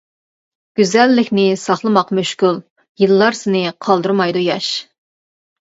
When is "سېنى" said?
3.43-3.63